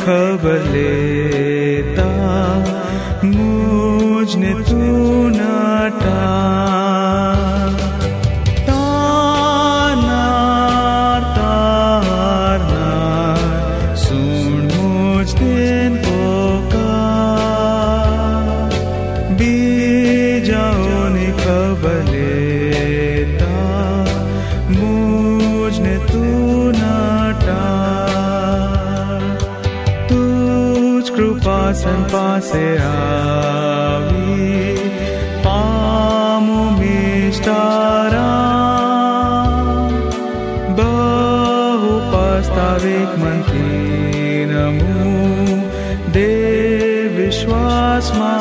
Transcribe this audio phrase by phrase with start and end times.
[47.36, 48.40] વિશ્વાસમાં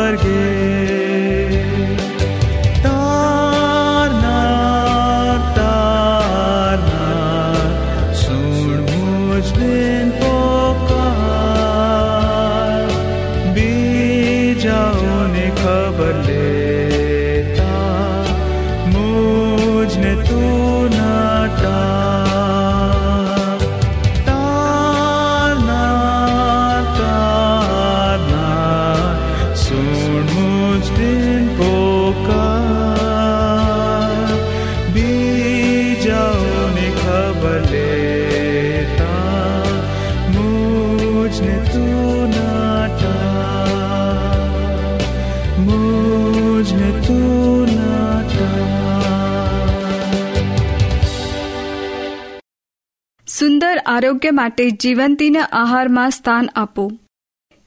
[53.27, 56.85] સુંદર આરોગ્ય માટે જીવંતીના આહારમાં સ્થાન આપો.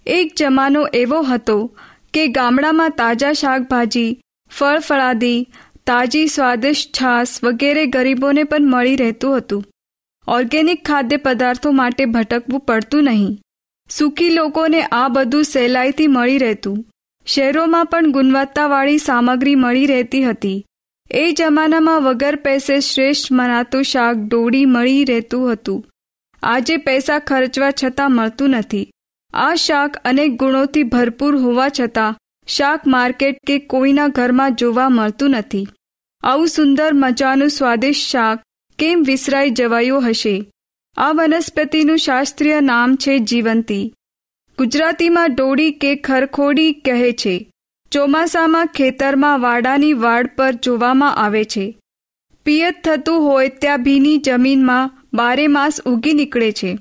[0.07, 1.57] એક જમાનો એવો હતો
[2.15, 4.11] કે ગામડામાં તાજા શાકભાજી
[4.53, 5.39] ફળ ફળાદી
[5.87, 9.65] તાજી સ્વાદિષ્ટ છાશ વગેરે ગરીબોને પણ મળી રહેતું હતું.
[10.29, 13.33] ઓર્ગેનિક ખાદ્ય પદાર્થો માટે ભટકવું પડતું નહીં.
[13.91, 16.79] સુખી લોકોને આ બધું સહેલાઈથી મળી રહેતું.
[17.27, 20.59] શહેરોમાં પણ ગુણવત્તાવાળી સામગ્રી મળી રહેતી હતી.
[21.11, 25.85] એ જમાનામાં વગર પૈસે શ્રેષ્ઠ મનાતું શાક ડોડી મળી રહેતું હતું.
[26.43, 28.91] આજે પૈસા ખર્ચવા છતાં મળતું નથી.
[29.35, 32.17] આ શાક અનેક ગુણોથી ભરપૂર હોવા છતાં
[32.47, 35.69] શાક માર્કેટ કે કોઈના ઘરમાં જોવા મળતું નથી.
[36.23, 38.43] આવું સુંદર મજાનું સ્વાદિષ્ટ શાક
[38.79, 40.53] કેમ વિસરાઈ જવાયું હશે?
[40.97, 43.95] આ વનસ્પતિનું શાસ્ત્રીય નામ છે જીવંતી.
[44.59, 47.51] ગુજરાતીમાં ડોડી કે ખરખોડી કહે છે.
[47.95, 51.79] ચોમાસામાં ખેતરમાં વાડાની વાડ પર જોવામાં આવે છે.
[52.45, 56.79] પિયત થતું હોય ત્યાં ભીની જમીનમાં બારે માસ ઉગી નીકળે છે.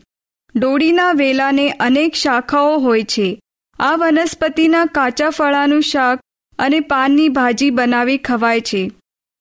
[0.56, 3.40] ડોડીના વેલાને અનેક શાખાઓ હોય છે.
[3.80, 6.20] આ વનસ્પતિના કાચા ફળાનું શાક
[6.60, 8.92] અને પાનની ભાજી બનાવી ખવાય છે.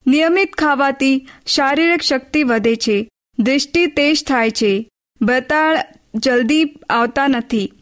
[0.07, 3.09] નિયમિત ખાવાથી શારીરિક શક્તિ વધે છે.
[3.39, 4.91] દૃષ્ટિ તેજ થાય છે.
[5.23, 5.79] બતાળ
[6.15, 7.73] જલ્દી આવતા નથી.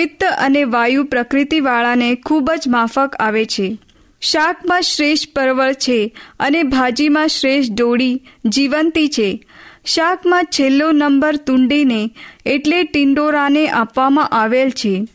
[0.00, 3.78] પિત્ત અને વાયુ પ્રકૃતિવાળાને ખૂબ જ માફક આવે છે.
[4.20, 9.44] શાકમાં શ્રેષ્ઠ પરવળ છે અને ભાજીમાં શ્રેષ્ઠ ડોળી જીવંતી છે.
[9.84, 12.10] શાકમાં છેલ્લો નંબર તુંડીને
[12.46, 15.06] એટલે ટિંડોરાને આપવામાં આવેલ છે.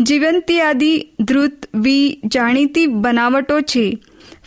[0.00, 3.98] જીવંતી ધ્રુત, વી, જાણીતી બનાવટો છે.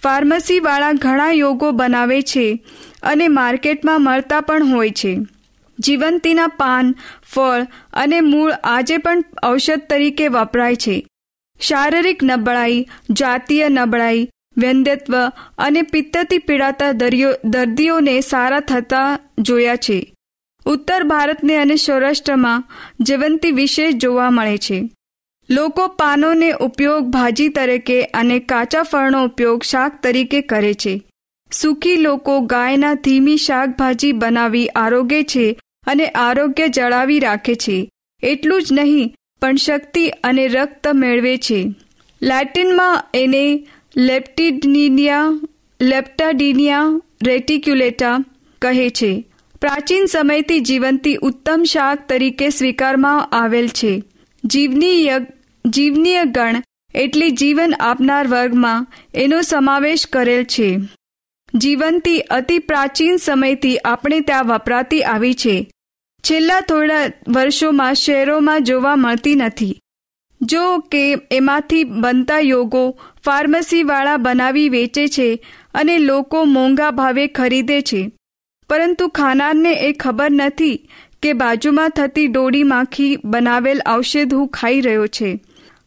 [0.04, 2.64] ફાર્મસીવાળા ઘણા યોગો બનાવે છે
[3.04, 5.18] અને માર્કેટમાં મળતા પણ હોય છે.
[5.80, 6.96] જીવંતીના પાન,
[7.34, 11.08] ફળ અને મૂળ આજે પણ ઔષધ તરીકે વપરાય છે.
[11.60, 16.92] શારીરિક નબળાઈ, જાતીય નબળાઈ, વ્યંદ્યત્વ અને પિત્તથી પીડાતા
[17.46, 20.14] દર્દીઓને સારા થતા જોયા છે.
[20.66, 22.64] ઉત્તર ભારતને અને સૌરાષ્ટ્રમાં
[23.02, 24.90] જીવંતી વિશેષ જોવા મળે છે.
[25.50, 31.04] લોકો પાનોને ઉપયોગ ભાજી તરીકે અને કાચા ફળનો ઉપયોગ શાક તરીકે કરે છે.
[31.54, 35.46] સુખી લોકો ગાયના ધીમી શાકભાજી બનાવી આરોગ્ય છે
[35.88, 37.78] અને આરોગ્ય જળાવી રાખે છે.
[38.24, 41.60] એટલું જ નહીં, પણ શક્તિ અને રક્ત મેળવે છે.
[42.22, 43.44] લેટિનમાં એને
[43.98, 45.40] લેપ્ટિડિનિયા
[45.82, 48.18] લેપ્ટાડિનિયા રેટિક્યુલેટા
[48.62, 49.12] કહે છે.
[49.62, 53.94] પ્રાચીન સમયથી જીવંતી ઉત્તમ શાક તરીકે સ્વીકારવામાં આવેલ છે.
[54.44, 55.20] જીવનીય
[55.66, 56.62] જીવનીય ગણ,
[56.96, 60.70] એટલે જીવન આપનાર વર્ગમાં એનો સમાવેશ કરેલ છે.
[61.54, 65.72] જીવંતી અતિ પ્રાચીન સમયથી આપણે ત્યાં વપરાતી આવી છે.
[66.20, 69.80] છેલ્લા થોડા વર્ષોમાં શહેરોમાં જોવા મળતી નથી.
[70.42, 78.12] જો કે એમાંથી બનતા યોગો ફાર્મસીવાળા બનાવી વેચે છે અને લોકો મોંઘા ભાવે ખરીદે છે.
[78.70, 80.90] પરંતુ ખાનારને એ ખબર નથી
[81.24, 85.40] કે બાજુમાં થતી ડોડી માખી બનાવેલ ઔષધ હું ખાઈ રહ્યો છે.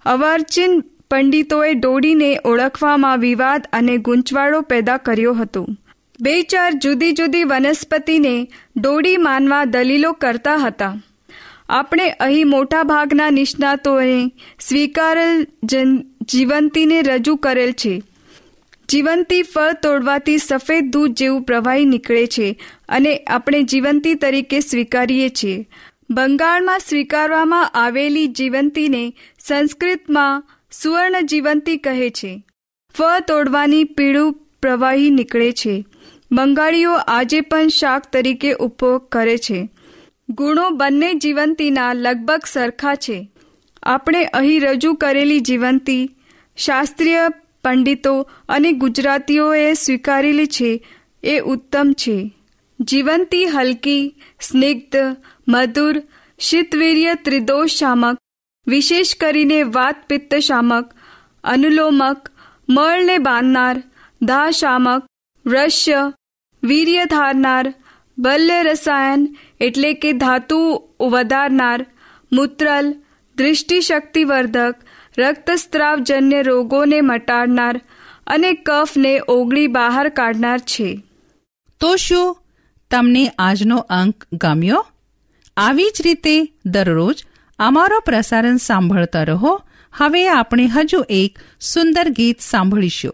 [0.05, 5.63] અવાર્ચિન પંડિતોએ દોડીને ઓળખવામાં વિવાદ અને ગૂંચવાડો પેદા કર્યો હતો.
[6.21, 8.35] બે ચાર જુદી જુદી વનસ્પતિને
[8.77, 10.95] દોડી માનવા દલીલો કરતા હતા.
[11.69, 14.19] આપણે અહીં મોટા ભાગના નિષ્ણાતોએ
[14.61, 15.47] સ્વીકારેલ
[16.33, 17.95] જીવંતીને રજૂ કરેલ છે.
[18.89, 22.49] જીવંતી ફળ તોડવાથી સફેદ દૂધ જેવું પ્રવાહી નીકળે છે
[22.89, 25.67] અને આપણે જીવંતી તરીકે સ્વીકારીએ છીએ.
[26.11, 29.03] બંગાળમાં સ્વીકારવામાં આવેલી જીવંતીને
[29.47, 32.47] સંસ્કૃતમાં સુવર્ણ જીવંતી કહે છે
[32.95, 34.33] ફળ તોડવાની પીળું
[34.63, 35.85] પ્રવાહી નીકળે છે.
[36.33, 39.69] બંગાળીઓ આજે પણ શાક તરીકે ઉપયોગ કરે છે.
[40.29, 43.31] ગુણો બંને જીવંતીના લગભગ સરખા છે.
[43.83, 46.11] આપણે અહીં રજૂ કરેલી જીવંતી
[46.57, 47.29] શાસ્ત્રીય
[47.65, 50.87] પંડિતો અને ગુજરાતીઓએ સ્વીકારેલી છે,
[51.25, 52.35] એ ઉત્તમ છે.
[52.81, 55.17] જીવંતી હલકી, સ્નિગ્ધ,
[55.49, 56.03] મધુર,
[56.39, 58.19] શીતવીર્ય ત્રિદોષ શામક
[58.67, 60.91] વિશેષ કરીને વાત પિત્ત શામક
[61.45, 62.29] અનુલોમક,
[62.69, 63.83] મળને બાંધનાર,
[64.23, 65.07] દાહશામક,
[65.47, 66.13] રસ્ય,
[66.63, 67.75] વીર્ય ધારનાર,
[68.19, 71.87] બલ્ય રસાયન એટલે કે ધાતુ વધારનાર,
[72.33, 72.95] મૂત્રલ,
[73.37, 74.75] દૃષ્ટિશક્તિવર્ધક,
[75.19, 77.81] રક્તસ્ત્રાવજન્ય રોગોને મટાડનાર
[78.27, 81.03] અને કફને ઓગળી બહાર કાઢનાર છે.
[81.81, 82.37] તો શું?
[82.91, 84.87] તમને આજનો અંક ગમ્યો?
[85.57, 87.25] આવી જ રીતે દરરોજ
[87.59, 89.61] અમારો પ્રસારણ સાંભળતા રહો.
[89.93, 93.13] હવે આપણે હજુ એક સુંદર ગીત સાંભળીશું.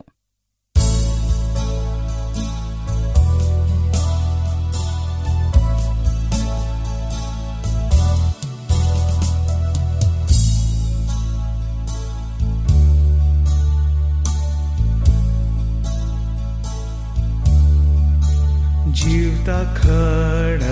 [18.93, 20.63] જીવતા ખડ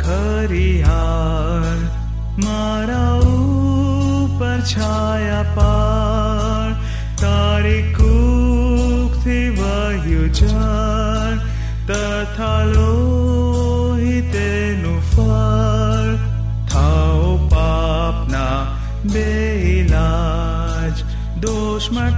[0.00, 1.55] ખરિયાર
[2.44, 6.70] મારા ઉપર છાયા પાર,
[7.20, 11.38] તારી કુખથી વહ્યું જળ
[11.90, 16.12] તથા લોહી તેનું ફળ
[16.74, 18.60] થાઓ પાપના
[19.14, 19.26] બે
[19.92, 21.04] દોષ
[21.40, 22.14] દોષમાં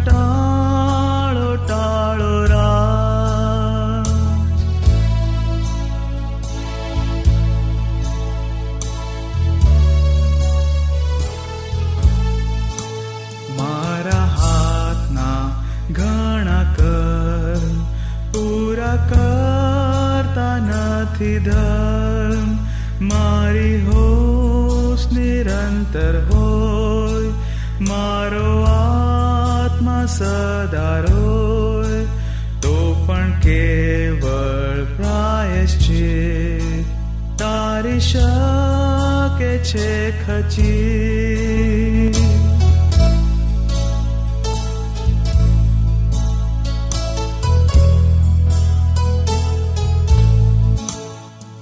[40.28, 42.12] ખચી.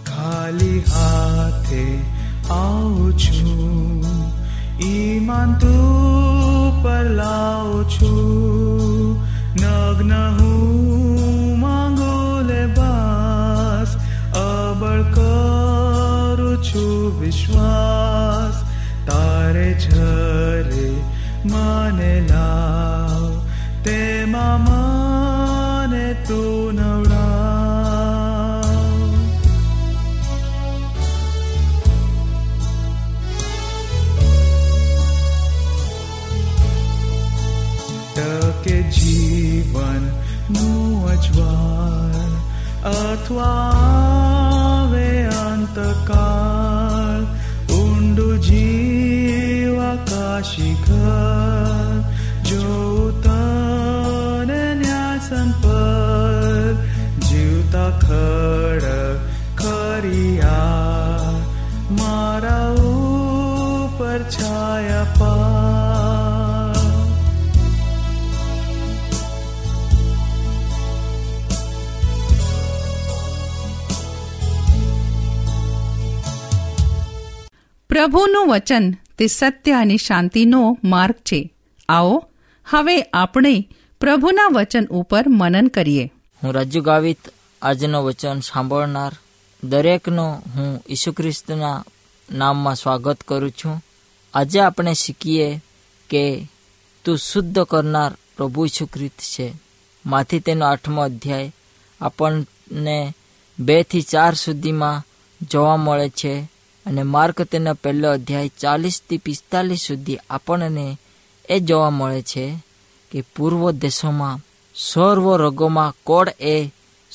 [0.06, 1.98] ખાલી હાથે
[2.50, 4.04] આવું છું.
[4.80, 9.22] ઈમાન તું પર લાવું છું.
[9.54, 13.96] નગ્ન હું માંગો લે બાસ.
[14.36, 17.85] અબળ કરું છું વિશ્વાસ.
[19.76, 20.88] તારે ઝરે
[21.44, 23.32] મને લાવ
[23.84, 28.64] તેમાં મને તું નવડાવ
[38.14, 42.36] ટકે જીવનનું અજવાળ
[60.06, 60.42] ખડ
[61.90, 65.52] મારા ઉપર છાયા પા.
[77.88, 81.54] પ્રભુનું વચન તે સત્ય અને શાંતિનો માર્ગ છે.
[81.88, 82.24] આવો
[82.70, 83.68] હવે આપણે
[84.00, 86.12] પ્રભુના વચન ઉપર મનન કરીએ.
[86.44, 87.18] હું રાજુ ગાવિત
[87.62, 89.12] આજનો વચન સાંભળનાર
[89.68, 91.84] દરેકનો હું ઈસુ ખ્રિસ્તના
[92.32, 93.84] નામમાં સ્વાગત કરું છું.
[94.34, 95.60] આજે આપણે શીખીએ
[96.10, 96.48] કે
[97.04, 99.52] તું શુદ્ધ કરનાર પ્રભુ ઈસુ ખ્રિસ્ત છે.
[100.06, 101.54] માથી તેનો આઠમો અધ્યાય
[102.00, 103.14] આપણને
[103.58, 105.04] બેથી ચાર સુધીમાં
[105.40, 106.34] જોવા મળે છે
[106.86, 110.98] અને માર્ક તેનો પહેલો અધ્યાય ચાલીસથી પિસ્તાલીસ સુધી આપણને
[111.48, 112.44] એ જોવા મળે છે
[113.10, 114.40] કે પૂર્વ દેશોમાં
[114.74, 116.56] સર્વ રોગોમાં કોડ એ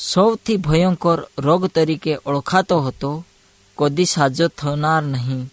[0.04, 3.26] સૌથી ભયંકર રોગ તરીકે ઓળખાતો હતો,
[3.78, 5.50] કદી સાજો થનાર નહીં.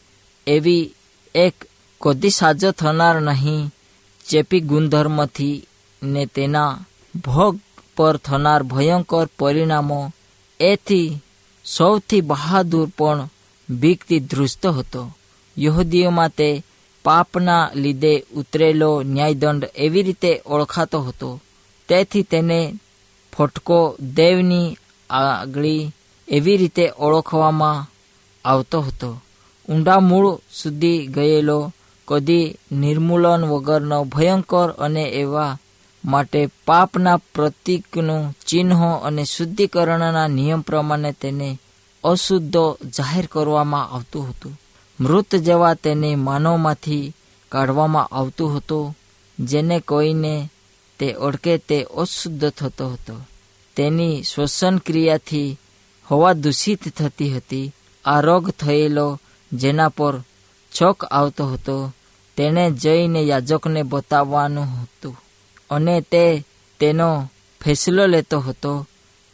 [0.46, 0.94] એવી
[1.34, 1.54] એક
[2.00, 3.70] કદી સાજો થનાર નહીં,
[4.28, 5.66] ચેપી ગુણધર્મથી
[6.02, 6.78] ને તેના
[7.24, 7.60] ભોગ
[7.96, 10.12] પર થનાર ભયંકર પરિણામો
[10.60, 11.18] એથી
[11.64, 13.28] સૌથી બહાદુર પણ
[13.70, 15.16] બીકથી ધ્રુજત હતો.
[15.58, 16.64] યહૂદીઓમાં તે
[17.04, 21.40] પાપના લીધે ઉતરેલો ન્યાયદંડ એવી રીતે ઓળખાતો હતો.
[21.88, 22.74] તેથી તેને
[23.38, 24.78] ફટકો દેવની
[25.10, 25.92] આગળી
[26.28, 27.86] એવી રીતે ઓળખવામાં
[28.44, 29.20] આવતો હતો.
[29.68, 31.72] ઊંડા મૂળ સુધી ગયેલો
[32.08, 35.58] કદી નિર્મૂલન વગરનો ભયંકર અને એવા
[36.04, 41.58] માટે પાપના પ્રતીકનું ચિહ્નો અને શુદ્ધિકરણના નિયમ પ્રમાણે તેને
[42.04, 44.60] અશુદ્ધ જાહેર કરવામાં આવતું હતું.
[45.00, 47.12] મૃત જેવા તેને માનવમાંથી
[47.48, 48.96] કાઢવામાં આવતું હતું,
[49.38, 50.50] જેને કોઈને
[50.98, 53.16] તે ઓળખે તે અશુદ્ધ થતો હતો.
[53.76, 55.58] તેની શ્વસન ક્રિયાથી
[56.06, 57.72] હવા દૂષિત થતી હતી.
[58.04, 59.20] આ રોગ થયેલો
[59.52, 60.14] જેના પર
[60.72, 61.92] છોક આવતો હતો,
[62.36, 65.16] તેણે જઈને યાજકને બતાવવાનું હતું
[65.70, 66.44] અને તે
[66.80, 67.30] તેનો
[67.64, 68.86] ફેસલો લેતો હતો.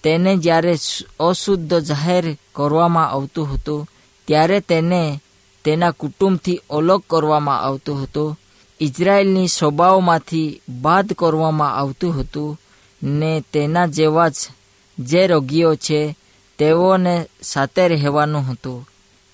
[0.02, 0.76] તેને જ્યારે
[1.20, 3.88] અશુદ્ધ જાહેર કરવામાં આવતું હતું,
[4.26, 5.20] ત્યારે તેને
[5.64, 8.38] તેના કુટુંબથી અલગ કરવામાં આવતું હતું.
[8.84, 12.60] ઇઝરાયેલની સ્વભાવમાંથી બાદ કરવામાં આવતું હતું
[13.02, 14.36] ને તેના જેવા જ
[14.98, 16.16] જે રોગીઓ છે,
[16.58, 18.88] તેઓને સાથે રહેવાનું હતું.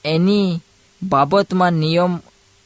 [0.05, 0.61] એની
[1.03, 2.19] બાબતમાં નિયમ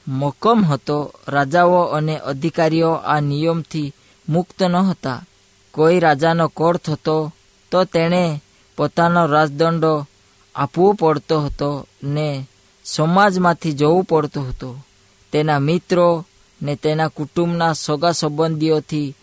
[0.09, 0.99] મોકમ હતો.
[1.29, 3.93] રાજાઓ અને અધિકારીઓ આ નિયમથી
[4.29, 5.23] મુક્ત ન હતા.
[5.71, 7.33] કોઈ રાજાનો કોર થતો
[7.71, 8.43] તો તેણે
[8.77, 10.07] પોતાનો રાજદંડો
[10.55, 12.49] આપવો પડતો હતો ને
[12.85, 14.87] સમાજમાંથી જવું પડતું હતું.
[15.33, 16.27] તેના મિત્રો
[16.65, 19.15] ને તેના કુટુંબના સગા સંબંધીઓથી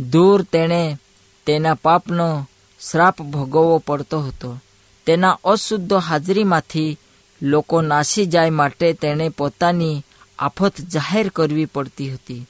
[0.00, 0.98] દૂર તેણે
[1.46, 2.48] તેના પાપનો
[2.90, 4.58] શ્રાપ ભોગવવો પડતો હતો.
[5.06, 6.98] તેના અશુદ્ધ હાજરીમાંથી
[7.42, 10.04] લોકો નાસી જાય માટે તેણે પોતાની
[10.38, 12.46] આફત જાહેર કરવી પડતી હતી.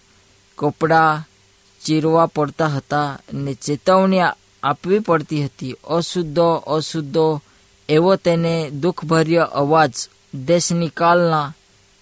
[0.59, 1.25] કપડાં
[1.85, 4.21] ચીરવા પડતા હતા ને ચેતવણી
[4.63, 5.77] આપવી પડતી હતી.
[5.85, 7.41] અશુદ્ધ અશુદ્ધ,
[7.89, 9.93] એવો તેને દુઃખભર્યો અવાજ
[10.35, 11.55] દેશની કાલના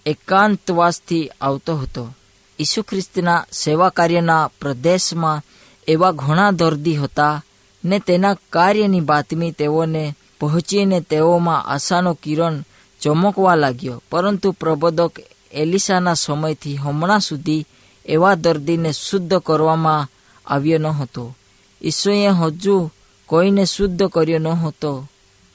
[0.05, 2.15] એકાંતવાસથી આવતો હતો.
[2.59, 5.43] ઈસુ ખ્રિસ્તના સેવા કાર્યના પ્રદેશમાં
[5.87, 7.43] એવા ઘણા દર્દી હતા
[7.85, 12.63] ને તેના કાર્યની બાતમી તેઓને પહોંચીને તેઓમાં આશાનો કિરણ
[13.01, 14.03] ચમકવા લાગ્યો.
[14.09, 15.19] પરંતુ પ્રબોધક
[15.53, 17.65] એલિસાના સમયથી હમણાં સુધી
[18.05, 20.07] એવા દર્દીને શુદ્ધ કરવામાં
[20.45, 21.35] આવ્યો ન હતો.
[21.81, 22.91] ઈસુએ હજુ
[23.25, 25.07] કોઈને શુદ્ધ કર્યો ન હતો.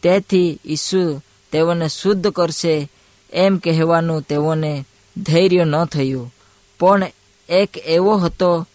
[0.03, 2.91] તેથી ઈસુ તેઓને શુદ્ધ કરશે
[3.33, 4.85] એમ કહેવાનું તેઓને
[5.17, 6.34] ધૈર્ય ન થયું.
[6.85, 7.11] પણ
[7.49, 8.67] એક એવો હતો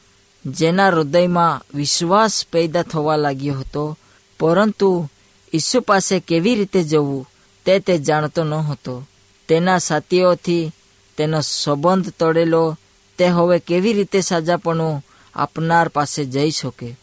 [0.45, 3.97] જેના હૃદયમાં વિશ્વાસ પેદા થવા લાગ્યો હતો.
[4.39, 5.09] પરંતુ
[5.53, 7.27] ઈસુ પાસે કેવી રીતે જવું
[7.65, 9.07] તે તે જાણતો ન હતો.
[9.47, 10.71] તેના સાથીઓથી
[11.17, 12.77] તેનો સંબંધ તોડેલો
[13.17, 15.03] તે હવે કેવી રીતે સાજાપણું
[15.35, 16.97] આપનાર પાસે જઈ શકે?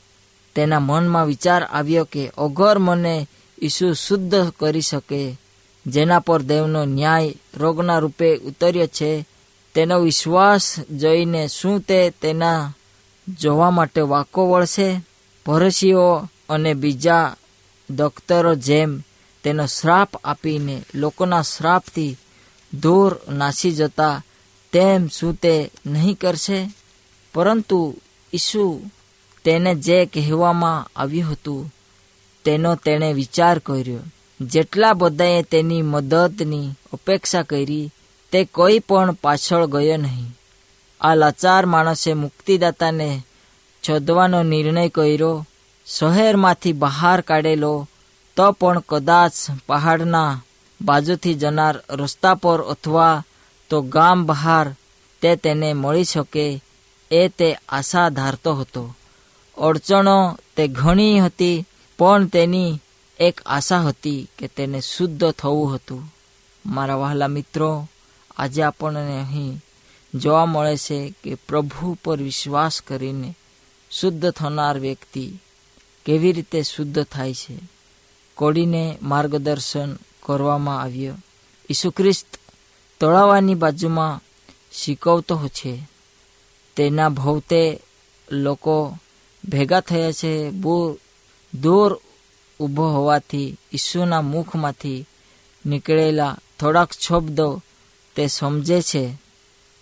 [0.54, 3.28] તેના મનમાં વિચાર આવ્યો કે અગર મને
[3.62, 5.38] ઈસુ શુદ્ધ કરી શકે,
[5.86, 9.26] જેના પર દેવનો ન્યાય રોગના રૂપે ઉતર્યો છે
[9.76, 12.72] તેનો વિશ્વાસ જોઈને શું તે તેના
[13.28, 15.00] જોવા માટે વાકો વળશે?
[15.46, 17.36] પરસીઓ અને બીજા
[17.90, 19.00] ડોક્ટરો જેમ
[19.44, 22.16] તેનો શ્રાપ આપીને લોકોના શ્રાપથી
[22.82, 24.22] દૂર નાસી જતા,
[24.72, 26.70] તેમ શું તે નહીં કરશે?
[27.34, 27.94] પરંતુ
[28.34, 28.82] ઈસુ
[29.44, 31.74] તેને જે કહેવામાં આવ્યું હતું,
[32.44, 33.98] તેનો તેણે વિચાર કર્યો.
[34.40, 37.90] જેટલા બધાએ તેની મદદની અપેક્ષા કરી
[38.32, 40.38] તે કોઈ પણ પાછળ ગયો નહીં.
[41.00, 43.22] આ લાચાર માણસે મુક્તિદાતાને
[43.86, 45.46] શોધવાનો નિર્ણય કર્યો,
[45.86, 47.88] શહેરમાંથી બહાર કાઢેલો,
[48.36, 49.32] તો પણ કદાચ
[49.66, 50.40] પહાડના
[50.80, 53.24] બાજુથી જનાર રસ્તા પર અથવા
[53.70, 54.74] તો ગામ બહાર
[55.22, 56.62] તે તેને મળી શકે
[57.10, 58.94] એ તે આશા ધારતો હતો.
[59.58, 61.66] અડચણો તે ઘણી હતી,
[61.98, 62.80] પણ તેની
[63.20, 66.12] એક આશા હતી કે તેને શુદ્ધ થવું હતું.
[66.66, 67.88] મારા વહાલા મિત્રો
[68.36, 69.60] આજે આપણને અહીં
[70.14, 73.36] જોવા મળે છે કે પ્રભુ પર વિશ્વાસ કરીને
[73.90, 75.32] શુદ્ધ થનાર વ્યક્તિ
[76.04, 77.58] કેવી રીતે શુદ્ધ થાય છે.
[78.34, 81.14] કોડીને માર્ગદર્શન કરવામાં આવ્યો.
[81.70, 82.26] ઈસુ ખ્રિસ્ત
[83.00, 84.20] તળાવાની બાજુમાં
[84.72, 85.88] શીખવતો છે.
[86.76, 87.80] તેના ભવતે
[88.32, 88.98] લોકો
[89.48, 90.50] ભેગા થયા છે.
[90.50, 90.98] બહુ
[91.54, 92.00] દૂર
[92.60, 95.06] ઊભો હોવાથી ઈસુના મુખમાંથી
[95.66, 97.62] નીકળેલા થોડાક શબ્દો
[98.16, 99.18] તે સમજે છે.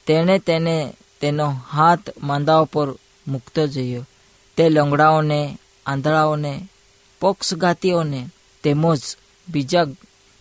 [0.06, 2.90] તેણે તેને તેનો હાથ માંદાઓ પર
[3.28, 4.06] મૂકતો જોયો.
[4.56, 6.68] તે લંગડાઓને, આંધળાઓને
[7.20, 8.28] પક્ષઘાતીઓને
[8.62, 9.00] તેમજ
[9.48, 9.84] બીજા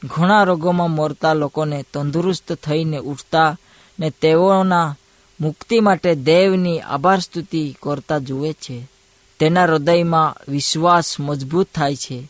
[0.04, 3.58] ઘણા રોગોમાં મરતા લોકોને તંદુરસ્ત થઈને ઉઠતા
[4.00, 4.98] ને તેઓના
[5.42, 8.88] મુક્તિ માટે દેવની આભાર સ્તુતિ કરતા જુએ છે.
[9.40, 12.28] તેના હૃદયમાં વિશ્વાસ મજબૂત થાય છે.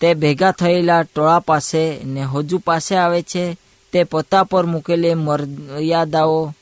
[0.00, 3.56] તે ભેગા થયેલા ટોળા પાસે ને હજુ પાસે આવે છે.
[3.92, 6.54] તે પોતા પર મૂકેલી મર્યાદાઓ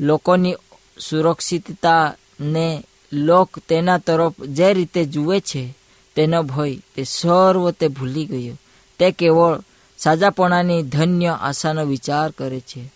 [0.00, 0.54] લોકોની
[1.00, 5.74] સુરક્ષિતતાને લોક તેના તરફ જે રીતે જુએ છે
[6.14, 8.54] તેનો ભય તે સર્વ તે ભૂલી ગયો.
[8.98, 9.60] તે કેવળ
[9.98, 12.92] સાજાપણાની ધન્ય આશાનો વિચાર કરે છે.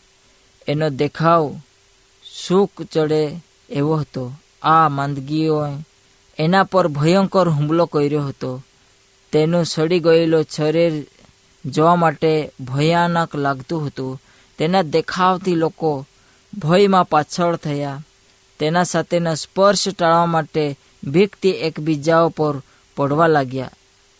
[0.68, 1.55] એનો દેખાવ
[2.46, 4.33] સુખ ચડે એવો હતો.
[4.62, 5.66] આ માંદગીઓ
[6.38, 8.62] એના પર ભયંકર હુમલો કર્યો હતો.
[9.33, 11.07] તેનું સડી ગયેલો શરીર
[11.66, 14.20] જોવા માટે ભયાનક લાગતું હતું.
[14.59, 16.07] તેના દેખાવથી લોકો
[16.59, 18.05] ભયમાં પાછળ થયા.
[18.59, 22.62] તેના સાથેના સ્પર્શ ટાળવા માટે ભીખથી એકબીજા પર
[22.96, 23.70] પડવા લાગ્યા.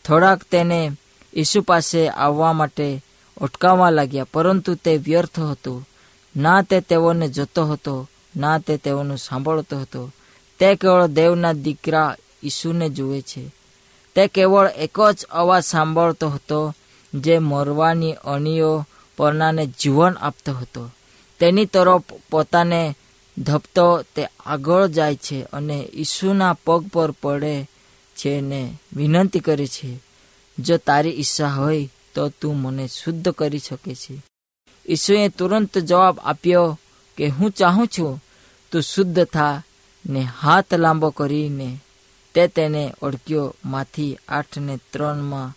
[0.05, 0.91] થોડાક તેને
[1.35, 3.05] ઈસુ પાસે આવવા માટે
[3.41, 5.89] અટકાવવા લાગ્યા, પરંતુ તે વ્યર્થ હતું.
[6.37, 10.11] ના તે તેઓને જોતો હતો, ના તે તેઓનું સાંભળતો હતો.
[10.59, 13.55] તે કેવળ દેવના દીકરા ઈસુને જુએ છે.
[14.15, 16.75] તે કેવળ એક જ અવાજ સાંભળતો હતો
[17.17, 20.91] જે મરવાની અણીઓ પરનાને જીવન આપતો હતો.
[21.39, 22.97] તેની તરફ પોતાને
[23.39, 27.69] ધપતો તે આગળ જાય છે અને ઈસુના પગ પર પડે
[28.17, 29.99] છે ને વિનંતી કરે છે,
[30.59, 34.23] જો તારી ઈચ્છા હોય તો તું મને શુદ્ધ કરી શકે છે.
[34.89, 36.79] ઈસુએ તુરંત જવાબ આપ્યો
[37.17, 38.25] કે, હું ચાહું છું
[38.73, 39.63] તું શુદ્ધ થા
[40.09, 41.79] ને હાથ લાંબો કરીને.
[42.35, 43.55] તે તેને ઓળખ્યો.
[43.65, 45.55] માંથી આઠ ને ત્રણમાં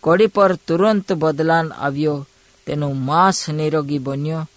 [0.00, 2.26] કોડી પર તુરંત બદલાન આવ્યો.
[2.66, 4.48] તેનું માંસ નિરોગી બન્યો.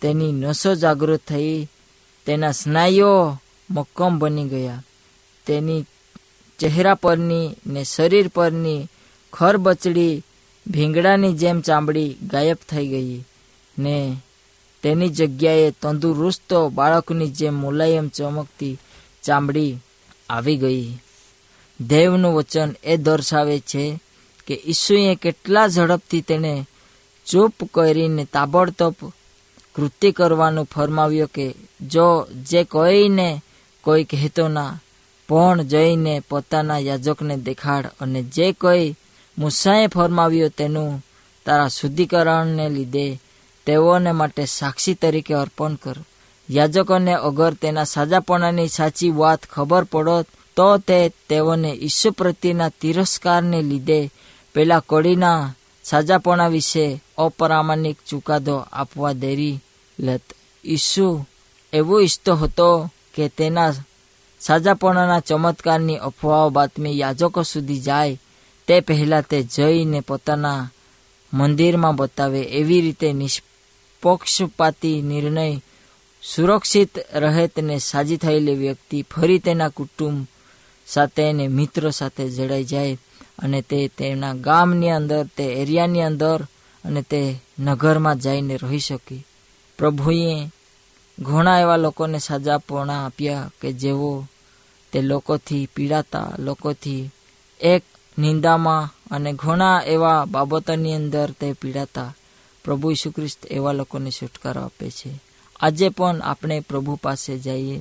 [0.00, 1.68] તેની નસો જાગૃત થઈ.
[2.26, 3.36] તેના સ્નાયુઓ
[3.70, 4.82] મક્કમ બની ગયા.
[5.46, 5.84] તેની
[6.58, 8.86] ચહેરા પરની ને શરીર પરની
[9.32, 10.22] ખરબચડી
[10.66, 13.24] ભીંગડાની જેમ ચામડી ગાયબ થઈ ગઈ
[13.78, 14.16] ને
[14.82, 18.78] તેની જગ્યાએ તંદુરસ્ત બાળકની જેમ મુલાયમ ચમકતી
[19.22, 19.78] ચામડી
[20.30, 20.98] આવી ગઈ.
[21.80, 24.00] દેવનું વચન એ દર્શાવે છે
[24.48, 26.54] કે ઈસુએ કેટલા ઝડપથી તેને
[27.26, 28.94] ચૂપ કરીને તાબડતોબ
[29.74, 31.46] કૃત્ય કરવાનું ફરમાવ્યો કે,
[31.86, 32.06] જો
[32.50, 33.28] જે કોઈને
[33.84, 34.78] કોઈ કહેતો ના,
[35.28, 38.96] પણ જઈને પોતાના યાજકને દેખાડ અને જે કોઈ
[39.38, 40.92] મૂસાએ ફરમાવ્યો તેનું
[41.46, 43.06] તારા શુદ્ધિકરણને લીધે
[43.66, 45.98] તેઓને માટે સાક્ષી તરીકે અર્પણ કર.
[46.48, 50.16] યાજકોને અગર તેના સાજાપણાની સાચી વાત ખબર પડો
[50.56, 54.00] તો તે તેઓને ઈસુ પ્રત્યેના તિરસ્કારને લીધે
[54.58, 55.52] પેલા કડીના
[55.84, 56.84] સાજાપણા વિશે
[57.18, 59.60] અપ્રામાણિક ચુકાદો આપવા દેરી
[59.98, 60.26] લત.
[60.64, 61.26] ઈસુ
[61.72, 63.72] એવો ઈચ્છતો હતો કે તેના
[64.40, 68.20] સાજાપણાના ચમત્કારની અફવાઓ બાતમી યાજકો સુધી જાય,
[68.68, 70.70] તે પહેલાં તે જઈને પોતાના
[71.32, 75.46] મંદિરમાં બતાવે એવી રીતે નિષ્પક્ષપાતી નિર્ણય
[76.22, 80.26] સુરક્ષિત રહે તેને સાજી થયેલી વ્યક્તિ ફરી તેના કુટુંબ
[80.86, 82.96] સાથે અને મિત્રો સાથે જડાઈ જાય.
[83.38, 86.42] અને તે તેના ગામની અંદર, તે એરિયાની અંદર
[86.84, 89.26] અને તે નગરમાં જઈને રહી શકે.
[89.78, 90.50] પ્રભુએ
[91.20, 94.26] ઘણા એવા લોકોને સાજાપણા આપ્યા કે જેઓ
[94.92, 97.10] તે લોકોથી પીડાતા, લોકોથી
[97.60, 97.82] એક
[98.18, 102.14] નિંદામાં અને ઘણા એવા બાબતોની અંદર તે પીડાતા.
[102.64, 105.20] પ્રભુ ઈસુ ખ્રિસ્ત એવા લોકોને છુટકારો આપે છે.
[105.60, 107.80] આજે પણ આપણે પ્રભુ પાસે જઈએ.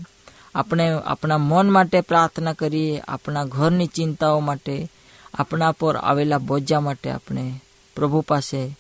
[0.55, 4.89] આપણે આપણા મન માટે પ્રાર્થના કરીએ, આપણા ઘરની ચિંતાઓ માટે
[5.33, 7.61] આપણા પર આવેલા બોજા માટે આપણે
[7.95, 8.77] પ્રભુ પાસે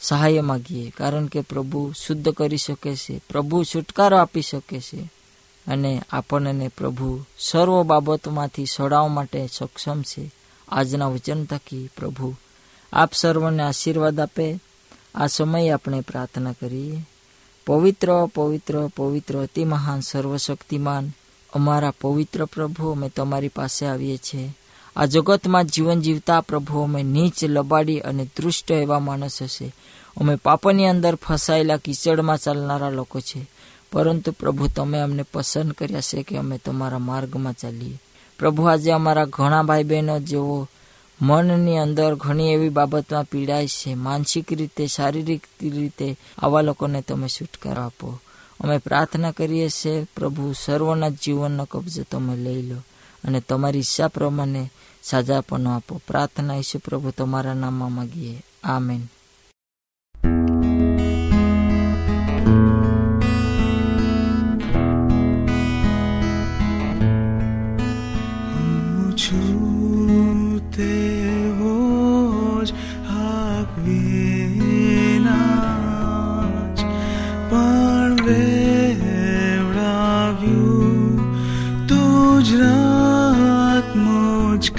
[0.00, 0.90] સહાય માગીએ.
[0.90, 5.12] કારણ કે પ્રભુ શુદ્ધ કરી શકે છે, પ્રભુ છુટકારો આપી શકે છે
[5.66, 10.32] અને આપણને પ્રભુ સર્વ બાબતોમાંથી સડાવવા માટે સક્ષમ છે.
[10.68, 12.34] આજના વચન થકી પ્રભુ
[12.92, 14.60] આપ સર્વને આશીર્વાદ આપે.
[15.14, 17.06] આ સમયે આપણે પ્રાર્થના કરીએ.
[17.66, 21.10] પવિત્ર પવિત્ર પવિત્ર અતિ મહાન સર્વશક્તિમાન
[21.52, 24.56] અમારા પવિત્ર પ્રભુ અમે તમારી પાસે આવીએ છીએ.
[24.96, 29.74] આ જગતમાં જીવન જીવતા પ્રભુ અમે નીચ, લબાડી અને દૃષ્ટ એવા માણસ હશે.
[30.16, 33.50] અમે પાપની અંદર ફસાયેલા, કિચડમાં ચાલનારા લોકો છે.
[33.92, 38.00] પરંતુ પ્રભુ, તમે અમને પસંદ કર્યા છે કે અમે તમારા માર્ગમાં ચાલીએ.
[38.38, 40.68] પ્રભુ, આજે અમારા ઘણા ભાઈ બહેનો જેઓ
[41.22, 47.82] મનની અંદર ઘણી એવી બાબતમાં પીડાય છે, માનસિક રીતે, શારીરિક રીતે આવા લોકોને તમે છુટકારો
[47.82, 48.20] આપો.
[48.60, 52.76] અમે પ્રાર્થના કરીએ છીએ, પ્રભુ, સર્વના જીવનનો કબજો તમે લઈ લો.
[53.24, 54.70] અને તમારી ઈચ્છા પ્રમાણે
[55.02, 56.00] સાજાપણો આપો.
[56.06, 58.42] પ્રાર્થના ઈશુ પ્રભુ તમારા નામમાં માગીએ.
[58.64, 59.08] આમેન.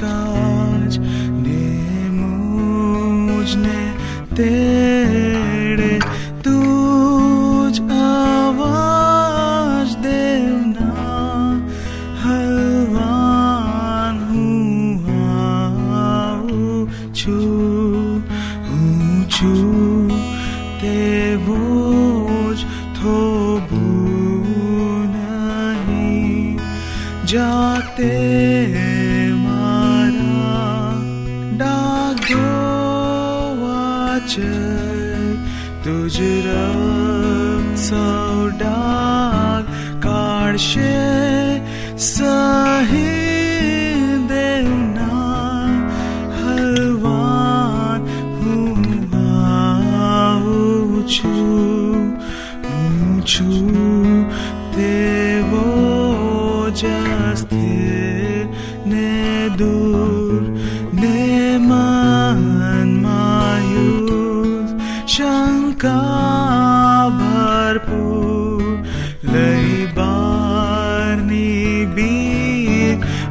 [0.02, 0.94] કાજ
[1.44, 1.62] ને
[3.28, 3.80] મુજને
[4.36, 4.73] તેડે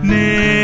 [0.02, 0.61] Ne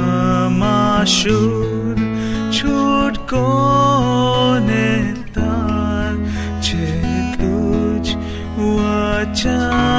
[2.51, 3.45] છૂટકો
[4.67, 4.89] ને
[5.33, 6.13] તાર
[6.61, 6.85] છે
[7.37, 8.07] તુજ
[8.57, 9.98] વચન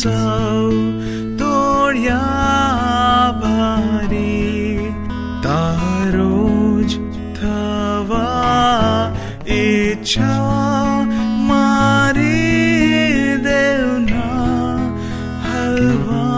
[0.00, 0.68] સૌ
[1.40, 4.92] તોડ્યા ભારી
[5.44, 6.36] તારો
[6.84, 6.92] જ
[7.38, 9.12] થવા
[9.56, 11.04] ઈચ્છા
[11.50, 14.78] મારી દેવના
[15.44, 16.29] હલવાન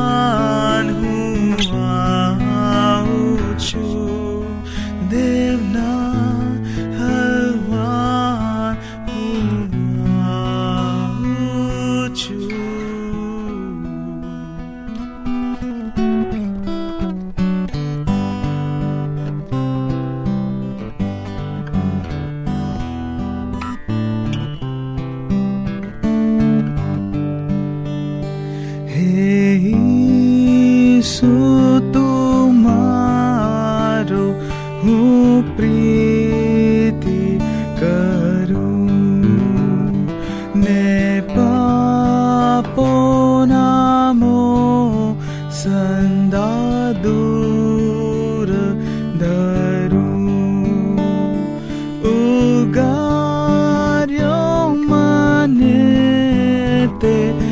[57.02, 57.51] તે